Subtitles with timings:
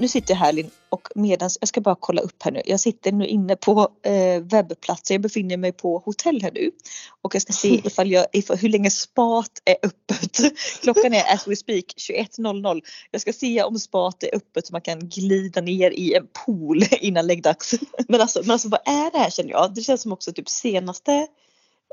[0.00, 2.62] nu sitter jag här och medans, jag ska bara kolla upp här nu.
[2.64, 5.14] Jag sitter nu inne på eh, webbplatser.
[5.14, 6.70] Jag befinner mig på hotell här nu.
[7.22, 10.38] Och jag ska se ifall jag, ifall, hur länge spat är öppet.
[10.82, 12.80] Klockan är as we speak 21.00.
[13.10, 16.82] Jag ska se om spat är öppet så man kan glida ner i en pool
[17.00, 17.74] innan läggdags.
[18.08, 19.74] Men alltså, men alltså vad är det här känner jag?
[19.74, 21.26] Det känns som också typ senaste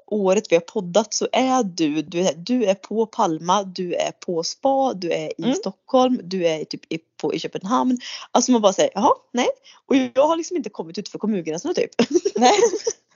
[0.07, 4.11] året vi har poddat så är du, du är, du är på Palma, du är
[4.11, 5.55] på spa, du är i Mm.
[5.55, 7.97] Stockholm, du är typ i, på, i Köpenhamn.
[8.31, 9.47] Alltså man bara säger jaha, nej.
[9.85, 11.91] Och jag har liksom inte kommit ut för kommungränserna typ.
[12.35, 12.53] Nej.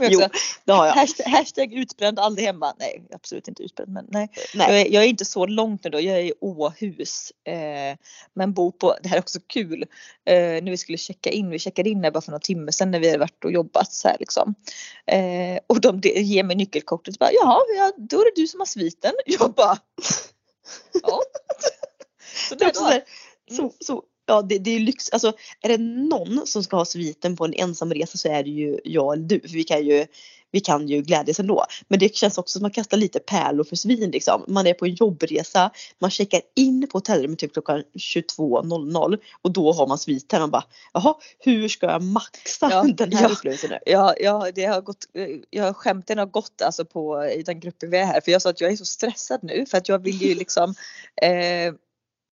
[0.00, 0.20] Jo,
[0.64, 0.92] Det har jag.
[0.94, 2.74] hashtag, hashtag utbränd, aldrig hemma.
[2.78, 4.28] Nej, absolut inte utbränd men nej.
[4.54, 4.82] Jag Nej.
[4.82, 7.32] är, jag är inte så långt nu då, jag är i Åhus.
[7.44, 7.96] Eh,
[8.34, 9.82] men bor på, det här är också kul,
[10.26, 12.90] eh, när vi skulle checka in, vi checkade in här bara för några timmar sedan
[12.90, 14.54] när vi hade varit och jobbat så här liksom.
[15.06, 18.66] Eh, och de ger mig nyckelkortet bara jaha, ja, då är det du som har
[18.66, 19.12] sviten.
[19.26, 19.78] Jag bara
[21.02, 21.20] ja.
[22.48, 23.04] Så Det så, här,
[23.50, 25.10] så, så, ja det, det är lyx.
[25.12, 28.50] Alltså är det någon som ska ha sviten på en ensam resa så är det
[28.50, 29.40] ju jag eller du.
[29.40, 30.06] För vi kan ju,
[30.50, 31.64] vi kan ju glädjas ändå.
[31.88, 34.44] Men det känns också som att man kastar lite pärlor för svin liksom.
[34.48, 39.72] Man är på en jobbresa, man checkar in på hotellrummet typ klockan 22.00 och då
[39.72, 40.40] har man sviten.
[40.40, 43.28] Man bara jaha, hur ska jag maxa Ja, den här ja.
[43.28, 43.78] upplevelsen nu?
[43.86, 45.06] Ja, ja, det har gått,
[45.50, 48.50] jag skämten har gått alltså på i den gruppen vi är här för jag sa
[48.50, 50.74] att jag är så stressad nu för att jag vill ju liksom
[51.22, 51.74] eh,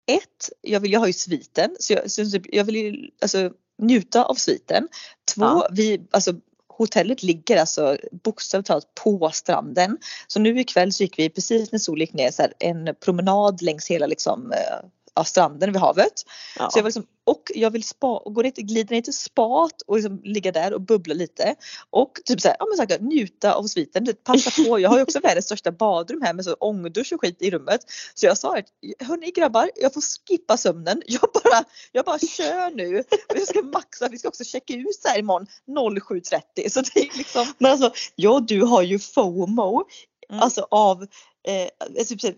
[0.07, 3.51] ett, jag vill ju ha ju sviten så jag, så typ, jag vill ju alltså
[3.79, 4.89] njuta av sviten.
[5.35, 5.69] Två, Ja.
[5.73, 6.33] vi, alltså
[6.69, 9.99] hotellet ligger alltså bokstavligt talat på stranden.
[10.27, 13.63] Så nu ikväll så gick vi precis när solen gick ner så här, en promenad
[13.63, 16.13] längs hela liksom eh, ja, stranden vid havet.
[16.59, 16.71] Ja.
[16.71, 19.83] Så jag var liksom, och jag vill spa och gå ner glida ner till spat
[19.87, 21.55] och liksom ligga där och bubbla lite.
[21.91, 24.05] Och typ såhär, ja men sagt, njuta av sviten.
[24.05, 27.21] Det- Passa på, jag har ju också världens största badrum här med så ångdusch och
[27.21, 27.81] skit i rummet.
[28.15, 28.67] Så jag sa att
[29.09, 31.03] hörni grabbar, jag får skippa sömnen.
[31.07, 33.05] Jag bara, jag bara kör nu.
[33.29, 36.69] Jag ska maxa, vi ska också checka ut så här imorgon 07.30.
[36.69, 39.85] Så det är liksom, Men alltså, ja du har ju FOMO.
[40.31, 40.43] Mm.
[40.43, 41.03] Alltså av
[41.49, 42.37] eh, typ, så här,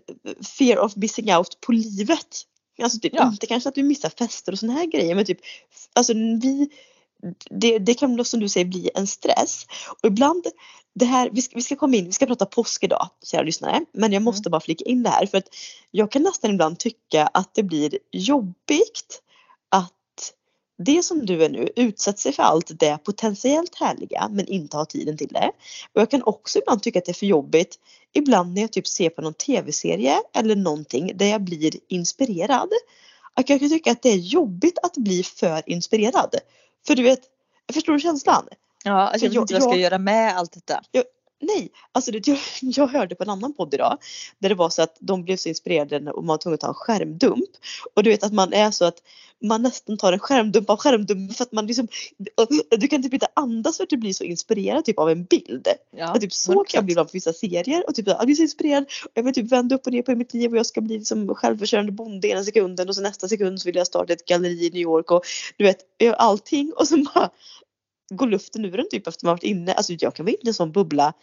[0.57, 2.27] fear of missing out på livet.
[2.83, 3.27] Alltså typ Ja.
[3.27, 5.39] inte kanske att du missar fester och såna här grejer men typ
[5.93, 6.69] alltså vi
[7.49, 9.65] det, det kan som du säger bli en stress.
[10.01, 10.45] Och ibland
[10.93, 13.85] det här, vi ska, vi ska komma in, vi ska prata påsk idag kära lyssnare.
[13.93, 15.47] Men jag måste bara flika in det här för att
[15.91, 19.21] jag kan nästan ibland tycka att det blir jobbigt
[19.69, 19.93] att
[20.77, 24.85] det som du är nu utsätter sig för allt det potentiellt härliga men inte har
[24.85, 25.51] tiden till det.
[25.93, 27.79] Och jag kan också ibland tycka att det är för jobbigt
[28.13, 32.69] ibland när jag typ ser på någon tv-serie eller någonting där jag blir inspirerad.
[33.33, 36.35] Att jag kan tycka att det är jobbigt att bli för inspirerad.
[36.87, 37.21] För du vet,
[37.73, 38.47] förstår du känslan?
[38.83, 40.81] ja, alltså jag vet jag- inte vad jag ska jag- göra med allt detta.
[41.41, 43.97] Nej, alltså det, jag, jag hörde på en annan podd idag
[44.39, 46.67] där det var så att de blev så inspirerade och man var tvungen att ta
[46.67, 47.49] en skärmdump.
[47.93, 49.01] Och du vet att man är så att
[49.43, 51.87] man nästan tar en skärmdump av skärmdump för att man liksom
[52.77, 55.67] du kan typ inte andas för att du blir så inspirerad typ av en bild.
[55.91, 58.35] Ja, och typ så kan jag bli ibland på vissa serier och typ jag blir
[58.35, 60.65] så inspirerad och jag vill typ vända upp och ner på mitt liv och jag
[60.65, 64.13] ska bli liksom självförsörjande bonde ena sekunden och så nästa sekund så vill jag starta
[64.13, 65.23] ett galleri i New York och
[65.57, 65.79] du vet
[66.17, 67.29] allting och så bara
[68.13, 69.73] går luften ur en typ efter man varit inne.
[69.73, 71.13] Alltså jag kan vara inne i en sån bubbla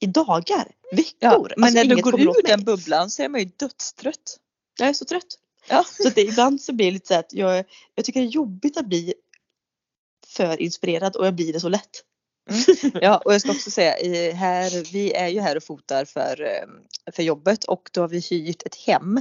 [0.00, 1.16] i dagar, veckor.
[1.20, 4.38] Ja, men alltså, när du går ur den bubblan så är man ju dödstrött.
[4.78, 5.38] Jag är så trött.
[5.68, 5.84] Ja.
[5.84, 7.64] Så det, ibland så blir det lite så att jag,
[7.94, 9.14] jag tycker det är jobbigt att bli
[10.26, 12.04] för inspirerad och jag blir det så lätt.
[13.00, 16.42] Ja och jag ska också säga, i här, vi är ju här och fotar för,
[16.42, 19.16] eh, för jobbet och då har vi hyrt ett hem.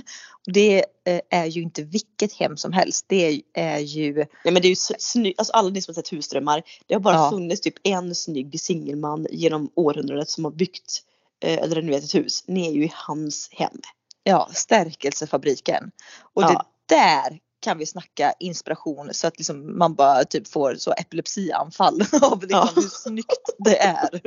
[0.47, 3.05] Och Det eh, är ju inte vilket hem som helst.
[3.07, 6.13] Det är ju, Nej men det är ju snyggt, alltså alla ni som har sett
[6.13, 6.63] husdrömmar.
[6.87, 7.29] Det har bara Ja.
[7.29, 11.03] funnits typ en snygg singelman genom århundradet som har byggt
[11.43, 12.43] eh, eller renoverat ett hus.
[12.47, 13.81] Ni är ju i hans hem.
[14.23, 15.91] ja, stärkelsefabriken.
[16.33, 16.65] Och Ja.
[16.87, 22.01] det där kan vi snacka inspiration så att liksom man bara typ får så epilepsianfall
[22.21, 22.69] av liksom Ja.
[22.75, 24.21] hur snyggt det är.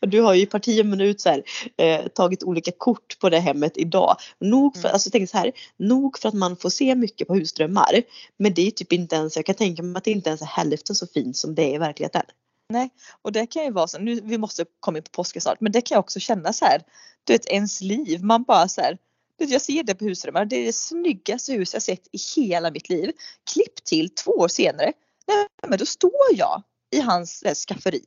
[0.00, 1.42] Du har ju i parti och minut så här,
[1.76, 4.16] eh, tagit olika kort på det hemmet idag.
[4.40, 4.92] Nog för, Mm.
[4.92, 8.02] alltså tänker så här, nog för att man får se mycket på husdrömmar.
[8.36, 10.46] Men det är typ inte ens, jag kan tänka mig att det inte ens är
[10.46, 12.22] hälften så fint som det är i verkligheten.
[12.68, 12.90] Nej,
[13.22, 15.72] och det kan ju vara så, nu vi måste komma in på påsken snart, men
[15.72, 16.82] det kan jag också känna så här,
[17.24, 18.98] du vet ens liv, man bara så här,
[19.36, 22.88] jag ser det på husdrömmar, det är det snyggaste hus jag sett i hela mitt
[22.88, 23.12] liv.
[23.52, 24.92] Klipp till två år senare,
[25.26, 28.04] nej men då står jag i hans eh, skafferi.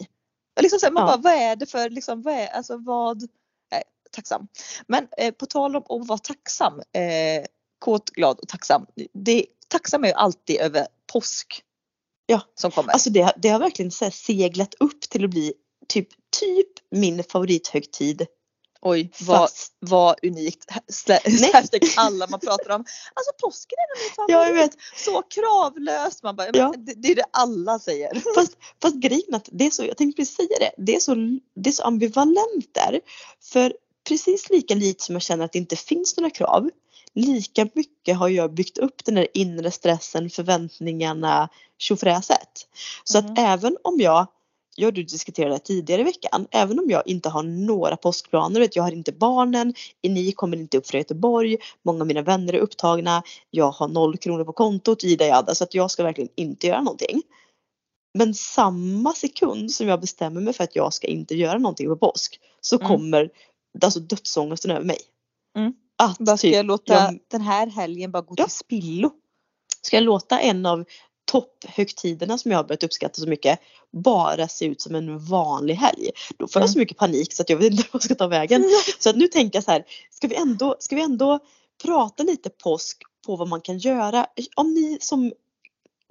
[0.55, 1.07] Och liksom så här, man Ja.
[1.07, 3.21] bara, vad är det för, liksom, vad är, alltså vad,
[3.71, 4.47] nej, tacksam.
[4.87, 7.45] Men eh, på tal om att vara tacksam, eh,
[7.79, 11.63] kåt, glad och tacksam, det, tacksam är ju alltid över påsk.
[12.25, 12.41] Ja.
[12.55, 12.93] Som kommer.
[12.93, 15.53] Alltså det, det har verkligen så seglat upp till att bli
[15.87, 16.07] typ,
[16.39, 18.25] typ min favorithögtid
[18.81, 20.71] Oj, vad, vad unikt.
[21.53, 22.85] Hashtag alla man pratar om.
[23.13, 24.31] Alltså påsken är min favorit.
[24.31, 24.77] ja jag vet.
[24.95, 26.23] Så kravlöst.
[26.23, 26.73] Man bara, Ja.
[26.77, 28.21] det, det är det alla säger.
[28.35, 31.15] Fast, fast grejen att det är så, jag tänkte precis säga det, det är så,
[31.55, 32.99] det är så ambivalent där.
[33.43, 33.73] För
[34.07, 36.69] precis lika lite som jag känner att det inte finns några krav,
[37.13, 42.67] lika mycket har jag byggt upp den där inre stressen, förväntningarna, tjofräset.
[43.03, 43.31] Så Mhm.
[43.31, 44.27] att även om jag,
[44.79, 48.59] jag och du diskuterade det tidigare i veckan, även om jag inte har några påskplaner,
[48.59, 52.53] vet, jag har inte barnen, ni kommer inte upp från Göteborg, många av mina vänner
[52.53, 56.29] är upptagna, jag har noll kronor på kontot, ida jada, så att jag ska verkligen
[56.35, 57.21] inte göra någonting.
[58.13, 61.95] Men samma sekund som jag bestämmer mig för att jag ska inte göra någonting på
[61.97, 62.87] påsk så Mm.
[62.87, 63.29] kommer
[63.83, 64.97] alltså dödsångesten över mig.
[65.57, 65.73] Mm.
[65.97, 68.43] Att Bara ska typ, jag låta jag- den här helgen bara gå Ja.
[68.43, 69.11] till spillo?
[69.81, 70.85] ska jag låta en av
[71.27, 73.59] topphögtiderna som jag har börjat uppskatta så mycket
[73.91, 76.09] bara se ut som en vanlig helg.
[76.37, 78.27] Då får jag så mycket panik så att jag vet inte vad jag ska ta
[78.27, 78.65] vägen.
[78.99, 81.39] Så att nu tänker jag så här, ska vi ändå, ska vi ändå
[81.83, 84.27] prata lite påsk på vad man kan göra?
[84.55, 85.33] Om ni som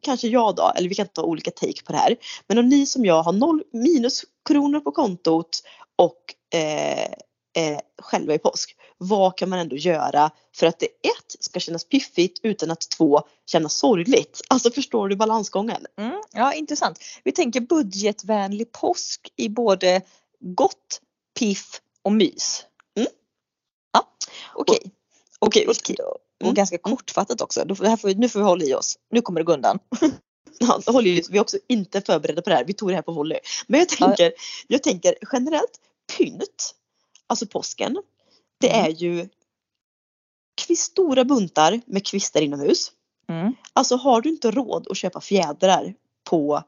[0.03, 2.17] kanske jag då, eller vi kan ta olika take på det här.
[2.47, 5.63] Men om ni som jag har noll minus kronor på kontot
[5.97, 7.05] och eh,
[7.57, 8.77] eh, själva i påsk.
[8.99, 13.23] Vad kan man ändå göra för att det ett ska kännas piffigt utan att två
[13.47, 14.41] kännas sorgligt?
[14.49, 15.87] Alltså förstår du balansgången?
[15.99, 16.99] Mm, ja, intressant.
[17.25, 20.03] Vi tänker budgetvänlig påsk i både
[20.41, 21.01] gott,
[21.39, 22.65] piff och mys.
[22.97, 23.09] Mm.
[23.93, 24.09] Ja,
[24.55, 24.79] okej.
[25.39, 25.97] Okej, Och, okej.
[26.05, 26.55] och Mm.
[26.55, 27.75] ganska kortfattat också.
[27.77, 28.99] Får- vi- nu får vi hålla i oss.
[29.11, 29.79] Nu kommer det gå undan.
[30.59, 32.65] Ja, vi är också inte förberedda på det här.
[32.65, 33.39] Vi tog det här på volley.
[33.67, 34.33] Men jag tänker,
[34.67, 35.81] jag tänker generellt
[36.17, 36.75] pynt,
[37.27, 37.97] alltså påsken.
[38.61, 38.85] Det Mm.
[38.87, 39.29] är ju
[40.79, 42.93] stora buntar med kvistar inomhus.
[43.29, 43.55] Mm.
[43.73, 45.95] Alltså har du inte råd att köpa fjädrar
[46.31, 46.63] på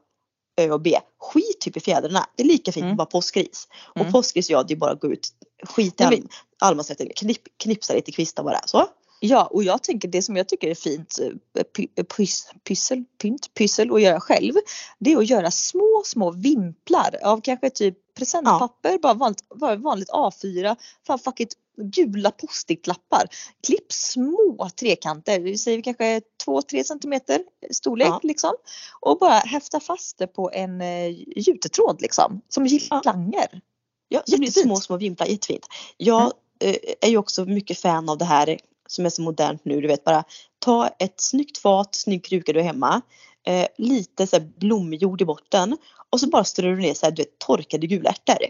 [0.61, 2.25] Ö och B, skit typ i fjädrarna.
[2.35, 2.87] Det är lika fint Mm.
[2.87, 3.67] med bara påskris.
[3.95, 4.07] Mm.
[4.07, 5.27] Och påskris, ja det är bara att gå ut,
[5.63, 6.21] skit i all,
[6.59, 8.59] allemansrätten, Knip, knipsa lite kvistar bara.
[8.65, 8.87] Så.
[9.21, 11.63] Ja, och jag tänker det som jag tycker är fint eh,
[11.95, 14.53] eh, pys, pyssel, pynt, pyssel att göra själv.
[14.99, 20.09] Det är att göra små, små vimplar av kanske typ presentpapper, bara vanligt, bara vanligt
[20.09, 20.75] A4,
[21.07, 21.53] fan fuck it,
[21.83, 23.27] gula post-it-lappar.
[23.67, 27.41] Klipp små trekanter, vi säger kanske 2-3 centimeter
[27.71, 28.19] storlek Ja.
[28.23, 28.53] liksom.
[28.99, 33.61] Och bara häfta fast det på en eh, jutetråd liksom, som girlanger.
[34.07, 35.67] Ja, det blir små, små vimplar, jättefint.
[35.97, 39.81] Jag eh, är ju också mycket fan av det här som är så modernt nu,
[39.81, 40.23] du vet bara
[40.59, 43.01] ta ett snyggt fat, snygg kruka du har hemma,
[43.47, 45.77] eh, lite så blomjord i botten
[46.09, 48.47] och så bara strör du ner så här, du vet, torkade gula ärtor.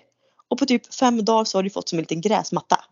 [0.47, 2.85] Och på typ fem dagar så har du fått som en liten gräsmatta.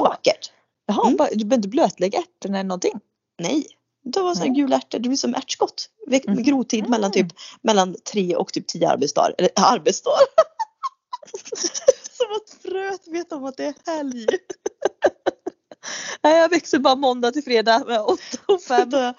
[0.00, 0.08] Jaha.
[0.08, 0.52] vackert.
[0.86, 1.16] Jaha, Mm.
[1.16, 3.00] bara, du behöver inte blötlägga ärtorna eller någonting.
[3.38, 3.66] Nej.
[4.04, 4.48] Det var så Nej.
[4.50, 5.88] gula ärtor, det blir som ärtskott.
[6.26, 6.42] Mhm.
[6.42, 7.26] Grotid mellan typ
[7.62, 9.34] mellan tre och typ tio arbetsdagar.
[9.38, 10.26] Eller arbetsdagar.
[12.16, 14.26] som att fröet vet om att det är helg.
[16.28, 18.90] Nej, jag växer bara måndag till fredag med 8 och 5.
[18.90, 19.14] Då-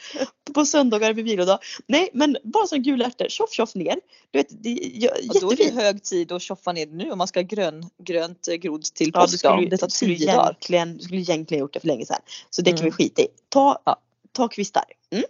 [0.54, 1.60] på söndagar vid vilodag.
[1.88, 3.96] Nej men bara som gula ärtor, tjoff tjoff ner.
[4.32, 4.70] Du vet, det
[5.06, 7.40] är Och då är det hög tid att tjoffa ner det nu om man ska
[7.40, 9.42] ha grön, grönt eh, grod till Ja, påsk.
[9.70, 10.44] det tar tio dagar.
[10.44, 12.20] egentligen, du skulle egentligen gjort det för länge sedan.
[12.50, 12.86] Så det kan Mm.
[12.86, 13.28] vi skita i.
[13.50, 14.02] Ta, Ja.
[14.32, 14.84] ta kvistar.
[15.12, 15.26] Mm.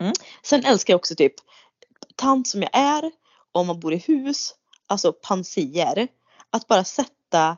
[0.00, 0.12] Mm.
[0.42, 1.34] Sen älskar jag också typ
[2.16, 3.10] tant som jag är,
[3.52, 4.54] om man bor i hus,
[4.86, 6.08] alltså pansier.
[6.50, 7.48] Att bara sätta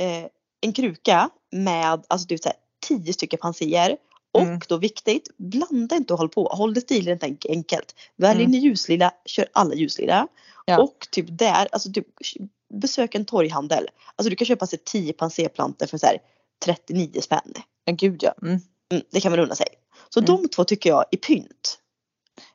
[0.00, 0.26] eh,
[0.60, 2.56] en kruka med alltså typ så här,
[2.98, 3.96] tio stycken pansier.
[4.34, 4.60] Och Mm.
[4.68, 6.44] då viktigt, blanda inte och håll på.
[6.44, 7.94] Håll det stilen inte enkelt.
[8.16, 8.60] Välj Mm.
[8.60, 10.28] ljuslila, kör alla ljuslila.
[10.64, 10.82] Ja.
[10.82, 12.06] Och typ där, alltså typ
[12.74, 13.88] besök en torghandel.
[14.16, 16.18] Alltså du kan köpa sig 10 panserplantor för så här
[16.64, 17.52] 39 spänn.
[17.84, 18.34] Ja, gud ja.
[18.42, 18.60] Mm.
[18.92, 19.66] Mm, det kan man unna sig.
[20.08, 20.26] Så Mm.
[20.26, 21.78] de två tycker jag är pynt.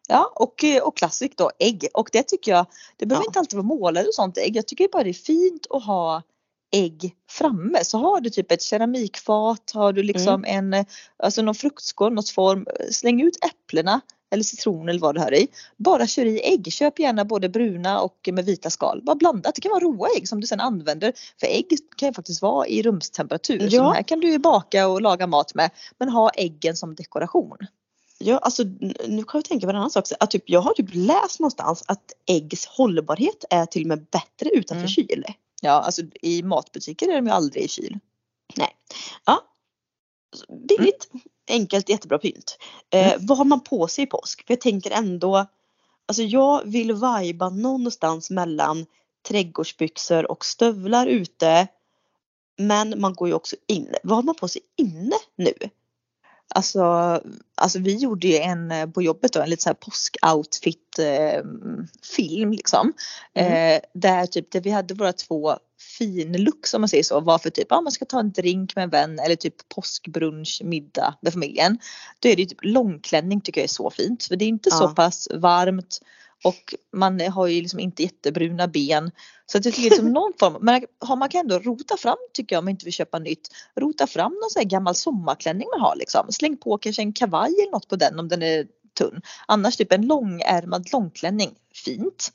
[0.07, 1.87] Ja och, eh, och klassik då ägg.
[1.93, 2.65] Och det tycker jag,
[2.97, 3.29] det behöver Ja.
[3.29, 4.55] inte alltid vara målade och sånt ägg.
[4.55, 6.21] Jag tycker bara det är fint att ha
[6.71, 7.83] ägg framme.
[7.83, 10.85] Så har du typ ett keramikfat, har du liksom en, eh,
[11.23, 12.65] alltså någon fruktskål, något form.
[12.91, 15.47] Släng ut äpplena eller citron eller vad du har i.
[15.77, 16.73] Bara kör i ägg.
[16.73, 19.01] Köp gärna både bruna och med vita skal.
[19.03, 19.51] Bara blanda.
[19.55, 21.13] Det kan vara råa ägg som du sedan använder.
[21.39, 23.69] För ägg kan ju faktiskt vara i rumstemperatur.
[23.69, 23.83] Så Ja.
[23.83, 25.69] de här kan du ju baka och laga mat med.
[25.97, 27.57] Men ha äggen som dekoration.
[28.19, 28.63] Ja, alltså,
[29.07, 30.05] nu kan jag tänka på en annan sak.
[30.19, 34.49] Att typ, jag har typ läst någonstans att äggs hållbarhet är till och med bättre
[34.49, 34.87] utanför Mm.
[34.87, 35.23] kyl.
[35.61, 37.99] Ja, alltså i matbutiker är de ju aldrig i kyl.
[39.25, 39.43] Ja.
[40.67, 41.09] Billigt,
[41.49, 42.57] enkelt, jättebra pynt.
[42.89, 43.25] Eh, Mm.
[43.25, 44.47] Vad har man på sig i påsk?
[44.47, 45.45] För jag tänker ändå,
[46.05, 48.85] alltså jag vill vajba någonstans mellan
[49.27, 51.67] trädgårdsbyxor och stövlar ute.
[52.57, 53.95] Men man går ju också in.
[54.03, 55.53] Vad har man på sig inne nu?
[56.57, 56.81] Alltså,
[57.55, 61.43] alltså vi gjorde ju en eh, på jobbet då, en lite så här påskoutfit eh,
[62.15, 62.93] film liksom.
[63.33, 63.75] Mm.
[63.75, 65.57] Eh, där typ där vi hade våra två
[65.97, 68.83] finlooks om man säger så var för typ ja man ska ta en drink med
[68.83, 71.79] en vän eller typ påskbrunch middag med familjen.
[72.19, 74.71] Då är det ju typ långklänning tycker jag är så fint för det är inte
[74.71, 74.93] så Ja.
[74.95, 75.99] pass varmt
[76.43, 79.11] och man har ju liksom inte jättebruna ben.
[79.45, 82.55] Så att jag tycker liksom någon form, men har man kan ändå rota fram tycker
[82.55, 83.47] jag om man inte vill köpa nytt.
[83.75, 86.31] Rota fram någon sån här gammal sommarklänning man har liksom.
[86.31, 88.67] Släng på kanske en kavaj eller något på den om den är
[88.97, 89.21] tunn.
[89.47, 92.33] Annars typ en långärmad långklänning, fint.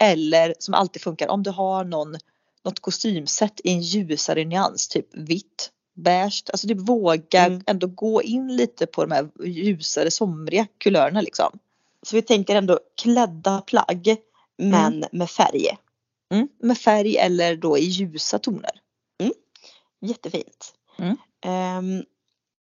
[0.00, 2.16] Eller som alltid funkar om du har någon,
[2.64, 6.44] något kostymset i en ljusare nyans, typ vitt, beige.
[6.52, 7.62] Alltså typ våga Mm.
[7.66, 11.58] ändå gå in lite på de här ljusare somriga kulörerna liksom.
[12.06, 14.16] Så vi tänker ändå klädda plagg
[14.58, 15.68] men med färg.
[16.34, 16.48] Mm.
[16.62, 18.80] Med färg eller då i ljusa toner.
[20.00, 20.74] Jättefint.
[20.98, 21.16] Mm.
[21.44, 22.04] Ehm,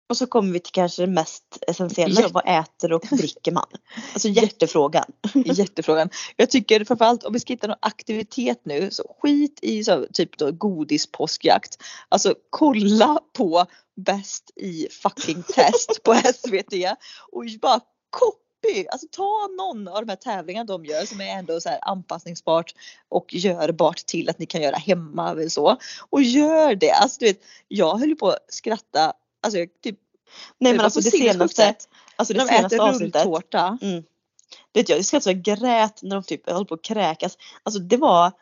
[0.08, 2.20] och så kommer vi till kanske det mest essentiella.
[2.20, 2.28] Ja.
[2.32, 3.66] Vad äter och dricker man?
[4.12, 5.04] Alltså hjärtefrågan.
[5.34, 6.10] Jättefrågan.
[6.36, 10.38] Jag tycker framförallt om vi ska hitta någon aktivitet nu så skit i så, typ
[10.38, 11.82] då godis påskjakt.
[12.08, 13.66] Alltså kolla på
[13.96, 16.74] Bäst i fucking test på SVT
[17.32, 17.80] och bara
[18.62, 18.86] copy.
[18.90, 22.74] Alltså ta någon av de här tävlingarna de gör som är ändå så här anpassningsbart
[23.08, 25.76] och görbart till att ni kan göra hemma eller så.
[26.10, 26.90] Och gör det.
[26.90, 29.12] Alltså du vet, jag höll ju på att skratta.
[29.42, 29.98] Alltså jag typ
[30.58, 31.88] Nej men var alltså det senaste, sätt.
[32.16, 33.24] alltså det de senaste äter avsnittet.
[33.24, 33.78] rulltårta.
[33.82, 34.04] Mm.
[34.72, 37.38] Vet jag, jag skrattade så jag grät när de typ höll på att kräkas.
[37.62, 38.32] Alltså det var, eh,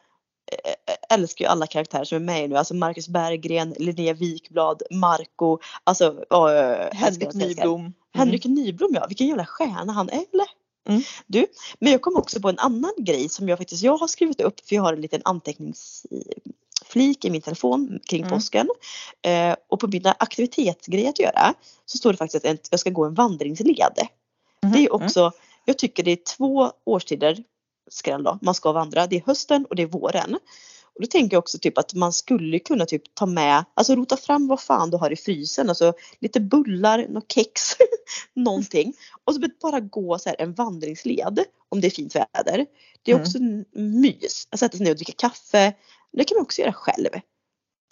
[1.09, 2.57] älskar ju alla karaktärer som är med nu.
[2.57, 7.35] Alltså Marcus Berggren, Linnea Wikblad, Marco, alltså älskar, Henrik.
[7.35, 7.81] Nyblom.
[7.81, 7.93] Mm.
[8.15, 10.47] Henrik Nyblom ja, vilken jävla stjärna han är eller?
[10.89, 11.03] Mm.
[11.27, 11.47] Du,
[11.79, 14.69] men jag kom också på en annan grej som jag faktiskt jag har skrivit upp
[14.69, 18.35] för jag har en liten anteckningsflik i min telefon kring Mm.
[18.35, 18.69] påsken.
[19.23, 21.55] Eh, och på mina aktivitetsgrejer att göra
[21.87, 23.99] så står det faktiskt att jag ska gå en vandringsled.
[24.63, 24.73] Mhm.
[24.73, 25.33] Det är också,
[25.65, 27.45] jag tycker det är två årstider
[27.91, 29.07] skräll då, man ska vandra.
[29.07, 30.35] Det är hösten och det är våren.
[30.95, 34.17] Och då tänker jag också typ att man skulle kunna typ ta med, alltså rota
[34.17, 35.69] fram vad fan du har i frysen.
[35.69, 37.63] Alltså lite bullar, något kex,
[38.35, 38.95] någonting.
[39.25, 42.67] Och så bara gå så här en vandringsled om det är fint väder.
[43.03, 43.27] Det är Mm.
[43.27, 43.39] också
[43.81, 44.49] mys.
[44.51, 45.73] Att sätta sig ner och dricka kaffe.
[46.13, 47.09] Det kan man också göra själv.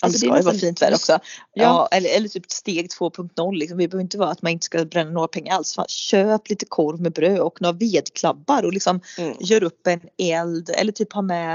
[0.05, 1.13] Alltså det är ska ju vara fint väder också.
[1.13, 1.19] Ja,
[1.53, 1.89] Ja.
[1.97, 3.79] eller, eller typ steg 2.0 liksom.
[3.79, 5.75] Det behöver inte vara att man inte ska bränna några pengar alls.
[5.75, 9.37] Fan, köp lite korv med bröd och några vedklabbar och liksom Mm.
[9.41, 11.55] gör upp en eld eller typ ha med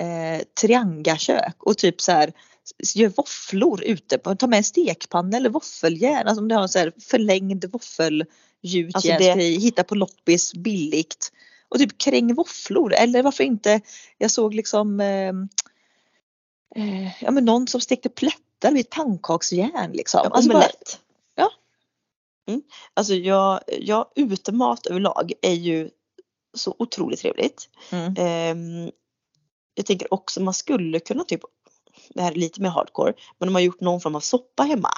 [0.00, 2.32] eh, triangakök och typ så här
[2.94, 4.18] gör våfflor ute.
[4.18, 6.26] på- Ta med en stekpanna eller våffeljärn.
[6.28, 7.64] Alltså om du har en så här förlängd
[8.62, 9.58] våffelgjutjärnsgrej.
[9.60, 11.32] Hitta på loppis billigt.
[11.68, 13.80] Och typ kräng våfflor eller varför inte.
[14.18, 15.32] Jag såg liksom eh,
[16.76, 20.20] eh, ja, men någon som stekte plättar vid ett pannkaksjärn liksom.
[20.24, 21.00] Ja, Alltså bara- omelett.
[21.34, 21.50] Ja.
[22.48, 22.62] Mm.
[22.94, 25.90] Alltså jag, jag utemat överlag är ju
[26.54, 27.68] så otroligt trevligt.
[27.90, 28.14] Mm.
[28.18, 28.90] Ehm,
[29.74, 31.40] jag tänker också man skulle kunna typ,
[32.08, 34.90] det här är lite mer hardcore, men om man gjort någon form av soppa hemma.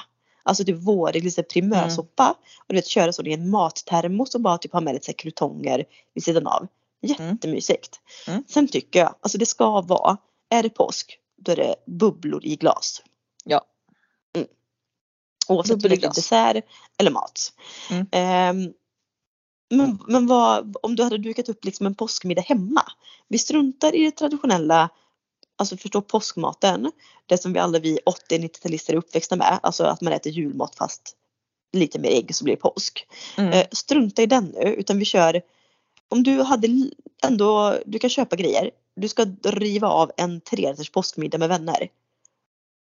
[0.42, 2.30] Alltså typ vårig, lite primörsoppa.
[2.58, 5.10] Och du vet köra så i en mattermos och bara typ ha med lite så
[5.12, 6.66] här krutonger vid sidan av.
[7.00, 8.00] Jättemysigt.
[8.28, 8.44] Mm.
[8.48, 10.16] Sen tycker jag, alltså det ska vara,
[10.50, 13.02] är det påsk, då är det bubblor i glas.
[13.44, 13.66] Ja.
[14.36, 14.48] Mm.
[15.48, 16.64] Oavsett om Bubblor det är dessert
[16.98, 17.52] eller mat.
[17.90, 18.06] Mm.
[18.12, 18.72] Ehm,
[19.70, 22.82] men men vad, om du hade dukat upp liksom en påskmiddag hemma.
[23.28, 24.88] Vi struntar i det traditionella,
[25.56, 26.92] alltså förstå påskmaten.
[27.26, 27.98] Det som vi alla vi
[28.30, 29.60] 80-90-talister är uppväxta med.
[29.62, 31.16] Alltså att man äter julmat fast
[31.72, 33.06] lite mer ägg så blir det påsk.
[33.36, 33.52] Mm.
[33.52, 35.42] Eh, strunta i den nu utan vi kör
[36.12, 36.68] om du hade
[37.22, 38.70] ändå, du kan köpa grejer.
[38.96, 41.88] Du ska riva av en trerätters påskmiddag med vänner.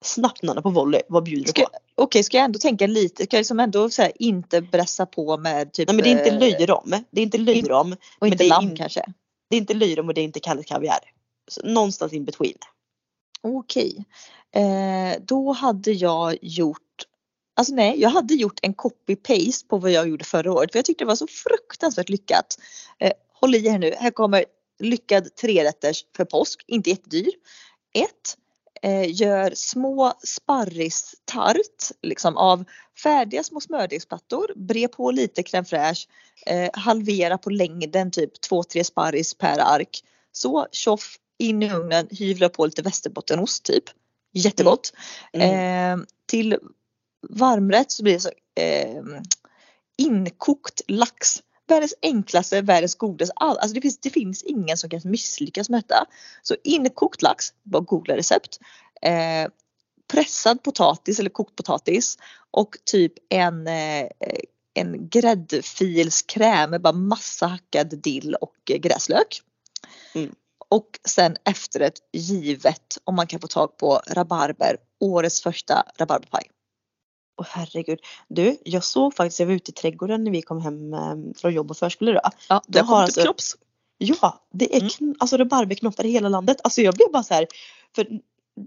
[0.04, 1.70] Snabbt Nanna på volley, vad bjuder du på?
[1.96, 5.38] Okej, ska jag ändå tänka lite, ska jag liksom ändå så här, inte brassa på
[5.38, 6.96] med typ Nej men det är inte eh, löjrom.
[7.12, 7.96] Det är inte löjrom.
[8.20, 9.06] och inte lamm in- kanske.
[9.50, 11.00] Det är inte löjrom och det är inte kalles kaviar.
[11.48, 12.58] Så någonstans in between.
[13.42, 14.06] Okej.
[14.52, 16.80] Eh, då hade jag gjort
[17.56, 20.86] Alltså nej, jag hade gjort en copy-paste på vad jag gjorde förra året för jag
[20.86, 22.58] tyckte det var så fruktansvärt lyckat.
[23.00, 24.46] Eh, håll i er nu, här kommer
[24.80, 27.32] lyckad trerätters för påsk, inte jättedyr.
[27.94, 28.38] Ett,
[28.82, 32.66] eh, gör små sparristart liksom av
[33.04, 36.08] färdiga små smördegsplattor, bre på lite crème fraîche,
[36.46, 40.04] eh, halvera på längden typ 2-3 sparris per ark.
[40.32, 43.84] Så tjoff in i ugnen, hyvla på lite västerbottenost typ.
[44.34, 44.94] Jättegott.
[45.34, 46.00] Mm.
[46.00, 46.58] Eh, till
[47.30, 49.04] varmrätt så blir det så eh,
[49.98, 51.42] inkokt lax.
[51.74, 53.34] Världens enklaste, världens godaste.
[53.36, 56.06] All, alltså det, finns, det finns ingen som kan misslyckas med detta.
[56.42, 58.60] Så inkokt lax, bara googla recept.
[59.02, 59.50] Eh,
[60.12, 62.18] pressad potatis eller kokt potatis
[62.52, 64.08] och typ en, eh,
[64.74, 69.42] en gräddfilskräm med bara massa hackad dill och gräslök.
[70.16, 70.36] Mm.
[70.70, 76.50] Och sen efterrätt givet om man kan få tag på rabarber, årets första rabarberpaj.
[77.38, 78.00] Åh herregud.
[78.28, 81.54] Du, jag såg faktiskt, jag var ute i trädgården när vi kom hem eh, från
[81.54, 82.22] jobb och förskola då.
[82.50, 83.56] Ja, det har har alltså- knopps.
[83.98, 85.16] Ja, det är Mm.
[85.20, 86.58] alltså rabarberknoppar i hela landet.
[86.64, 87.48] Alltså jag blev bara så här,
[87.96, 88.08] för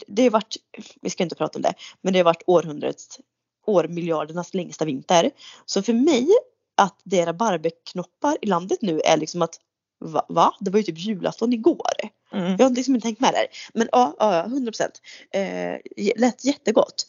[0.07, 0.57] det har varit,
[1.03, 3.21] vi ska inte prata om det, men det har varit århundradets,
[3.67, 5.31] årmiljardernas längsta vinter.
[5.67, 6.29] Så för mig
[6.77, 9.61] att det är rabarberknoppar i landet nu är liksom att
[10.01, 10.27] va?
[10.29, 10.55] va?
[10.61, 11.93] Det var ju typ julafton igår.
[12.33, 12.57] Mm.
[12.59, 13.47] Jag har liksom inte tänkt med det här.
[13.75, 15.01] Men ja, ja, 100 procent.
[15.31, 15.77] Eh,
[16.17, 17.07] lät jättegott.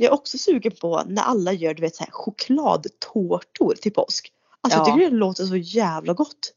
[0.00, 4.32] Jag är också sugen på när alla gör du vet så här chokladtårtor till påsk.
[4.60, 4.92] Alltså jag Ja.
[4.94, 6.52] tycker det låter så jävla gott.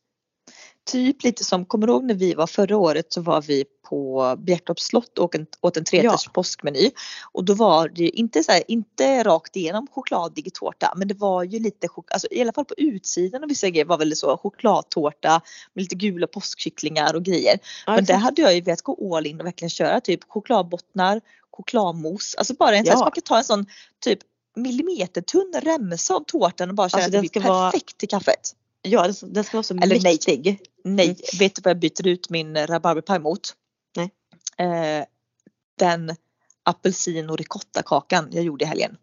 [0.91, 4.35] Typ lite som, kommer du ihåg när vi var förra året så var vi på
[4.39, 6.91] Bjärtorps slott och en, åt en trerätters påskmeny.
[7.31, 11.43] Och då var det inte så här, inte rakt igenom chokladig tårta men det var
[11.43, 14.37] ju lite, alltså i alla fall på utsidan av vissa grejer var väl det så
[14.37, 15.41] chokladtårta
[15.73, 17.59] med lite gula påskkycklingar och grejer.
[17.85, 21.21] Ja, Men där hade jag ju velat gå all in och verkligen köra typ chokladbottnar,
[21.51, 22.97] chokladmos, alltså bara en sån Ja.
[22.97, 23.65] så man kan ta en sån
[23.99, 24.19] typ
[24.55, 28.09] millimetertunn remsa av tårtan och bara köra Alltså, att det blir ska vara- perfekt till
[28.09, 28.55] kaffet.
[28.81, 30.01] Ja, den ska, vara så Eller nej.
[30.03, 30.59] mäktig.
[30.83, 31.15] Nej, Mm.
[31.39, 33.53] vet du vad jag byter ut min rabarberpaj mot?
[33.95, 34.11] Nej.
[34.67, 35.05] Eh,
[35.79, 36.15] den
[36.63, 38.97] apelsin och ricottakakan jag gjorde i helgen.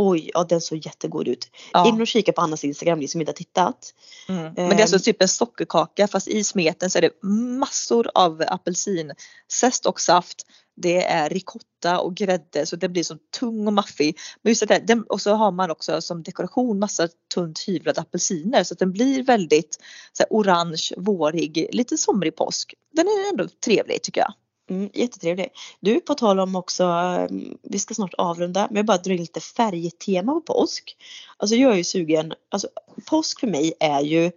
[0.00, 1.50] Oj, ja den såg jättegod ut.
[1.72, 1.88] Ja.
[1.88, 3.94] In och kika på Annas Instagram, ni som inte har tittat.
[4.28, 4.42] Mm.
[4.42, 7.22] Men det är alltså typ en sockerkaka fast i smeten så är det
[7.58, 10.46] massor av apelsinzest och saft.
[10.82, 14.18] Det är ricotta och grädde så det blir så tung och maffig.
[14.42, 18.64] Men just det där, och så har man också som dekoration massa tunt hyvlade apelsiner
[18.64, 19.78] så att den blir väldigt
[20.12, 22.74] så här, orange, vårig, lite somrig påsk.
[22.92, 24.32] Den är ändå trevlig tycker jag.
[24.70, 25.48] Mm, jättetrevlig.
[25.80, 29.20] Du, på tal om också, mm, vi ska snart avrunda, men jag bara drar in
[29.20, 30.96] lite färgtema på påsk.
[31.36, 32.68] Alltså jag är ju sugen, alltså
[33.06, 34.30] påsk för mig är ju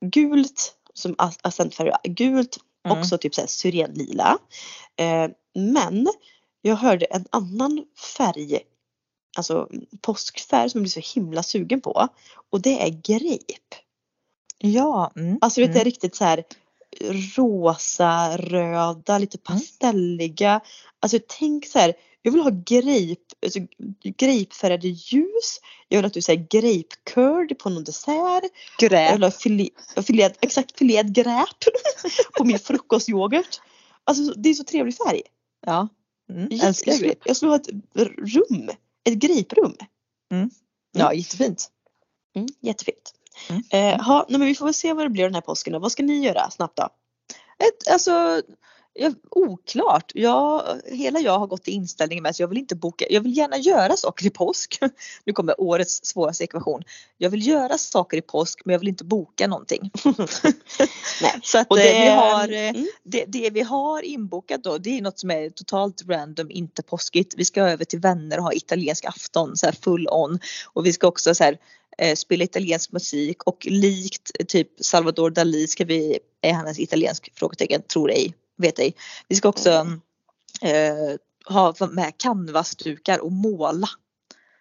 [0.00, 2.98] gult som accentfärg, gult, Mm.
[2.98, 4.38] också typ såhär syrenlila.
[4.96, 6.08] Eh, men
[6.62, 7.84] jag hörde en annan
[8.16, 8.58] färg,
[9.36, 9.68] alltså
[10.00, 12.08] påskfärg som jag blir så himla sugen på.
[12.50, 13.76] Och det är grape.
[14.58, 15.12] Ja.
[15.16, 15.38] Mm.
[15.40, 15.84] Alltså vet, det är mm.
[15.84, 16.44] riktigt så här
[17.36, 19.60] rosa, röda, lite Mm.
[19.60, 20.60] pastelliga.
[21.00, 23.60] Alltså tänk så här, jag vill ha grape, alltså
[24.02, 25.60] grapefärgade ljus.
[25.88, 28.44] Jag vill att du säger grape curd på någon dessert.
[28.78, 29.12] Jag Grä.
[29.12, 29.68] vill ha filé,
[30.06, 31.56] filé, exakt filéad gräp
[32.38, 33.60] på min frukostyoghurt.
[34.04, 35.22] Alltså det är så trevlig färg.
[35.66, 35.88] Ja.
[36.30, 36.48] Mm.
[36.50, 37.70] Jag, jag, skulle, jag skulle ha ett
[38.16, 38.70] rum,
[39.04, 39.76] ett graperum.
[40.92, 41.70] Ja, jättefint.
[42.36, 43.14] Mm, jättefint.
[43.48, 43.62] Mm.
[43.70, 45.78] Eh, ha, nej, men vi får väl se vad det blir den här påsken då.
[45.78, 46.88] Vad ska ni göra snabbt då?
[47.58, 48.42] Ett, alltså,
[48.94, 50.12] jag, oklart.
[50.14, 53.36] Jag, hela jag har gått i inställningen med att jag vill inte boka, jag vill
[53.36, 54.78] gärna göra saker i påsk.
[55.24, 56.82] Nu kommer årets svåraste ekvation.
[57.18, 59.90] Jag vill göra saker i påsk men jag vill inte boka någonting.
[61.22, 61.40] Nej.
[61.42, 64.98] Så att eh, det, vi har, eh, mm, det, det vi har inbokat då det
[64.98, 67.34] är något som är totalt random, inte påskigt.
[67.36, 70.38] Vi ska över till vänner och ha italiensk afton så här full on.
[70.72, 71.58] Och vi ska också så här,
[71.98, 77.30] eh, spela italiensk musik och likt typ Salvador Dalí ska vi, är han ens italiensk?
[77.34, 78.94] Frågetecken, tror ej, vet ej.
[79.28, 80.00] Vi ska också Mm.
[80.62, 81.16] eh,
[81.54, 83.88] ha med canvasdukar och måla.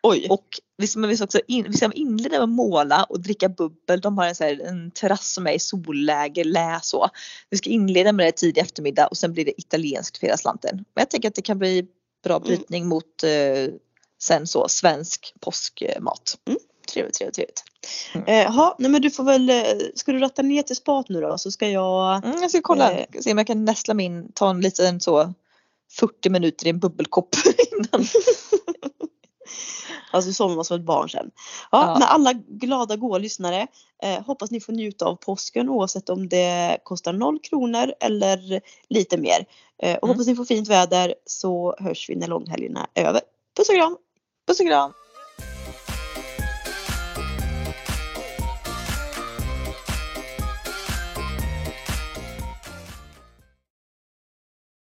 [0.04, 0.28] oj.
[0.30, 0.46] Och
[0.78, 4.02] vi ska, vi ska också in, vi ska inleda med att måla och dricka bubbel.
[4.02, 7.10] De har en, så här, en terrass som är i solläge, lä så.
[7.50, 10.76] Vi ska inleda med det tidig eftermiddag och sen blir det italienskt för hela slanten.
[10.76, 11.88] Men jag tänker att det kan bli
[12.24, 13.74] bra brytning mot eh,
[14.22, 16.38] sen så svensk påskmat.
[16.93, 17.63] Trevligt, trevligt, trevligt.
[18.13, 18.28] Mm.
[18.47, 19.63] Eh, ha, nej men du får väl, eh,
[19.95, 22.91] ska du ratta ner till spat nu då så ska jag Mm, jag ska kolla,
[22.91, 23.06] Eh.
[23.21, 25.34] se om jag kan nästla min, ta en liten så
[25.91, 27.30] 40 minuter i en bubbelkopp
[27.71, 28.06] innan.
[30.12, 31.32] Alltså somnar man som ett barn sen.
[31.71, 31.93] Ja, Ja.
[31.93, 33.67] Men alla glada goa lyssnare.
[34.04, 39.17] Eh, hoppas ni får njuta av påsken oavsett om det kostar noll kronor eller lite
[39.17, 39.45] mer.
[39.84, 40.10] Eh, och Mm.
[40.10, 43.21] hoppas ni får fint väder så hörs vi när långhelgerna är över.
[43.58, 43.97] Puss och kram!
[44.47, 44.93] Puss och kram!